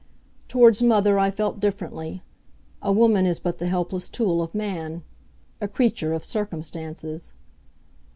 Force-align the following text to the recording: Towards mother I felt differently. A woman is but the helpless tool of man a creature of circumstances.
Towards 0.47 0.81
mother 0.81 1.19
I 1.19 1.29
felt 1.29 1.59
differently. 1.59 2.23
A 2.81 2.91
woman 2.91 3.27
is 3.27 3.37
but 3.37 3.59
the 3.59 3.67
helpless 3.67 4.09
tool 4.09 4.41
of 4.41 4.55
man 4.55 5.03
a 5.61 5.67
creature 5.67 6.13
of 6.13 6.25
circumstances. 6.25 7.33